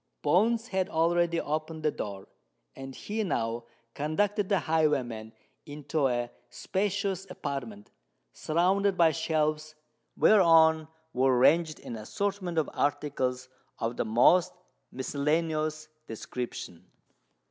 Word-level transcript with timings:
Bones 0.23 0.69
had 0.69 0.89
already 0.89 1.39
opened 1.39 1.83
the 1.83 1.91
door; 1.91 2.27
and 2.75 2.95
he 2.95 3.23
now 3.23 3.65
conducted 3.93 4.49
the 4.49 4.57
highwayman 4.61 5.31
into 5.67 6.07
a 6.07 6.31
spacious 6.49 7.29
apartment, 7.29 7.91
surrounded 8.33 8.97
by 8.97 9.11
shelves, 9.11 9.75
whereon 10.17 10.87
were 11.13 11.37
ranged 11.37 11.79
an 11.81 11.95
assortment 11.97 12.57
of 12.57 12.67
articles 12.73 13.47
of 13.77 13.95
the 13.95 14.03
most 14.05 14.51
miscellaneous 14.91 15.87
description. 16.07 16.83